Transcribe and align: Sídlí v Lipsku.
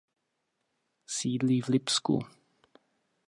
Sídlí 1.07 1.61
v 1.61 1.67
Lipsku. 1.69 2.19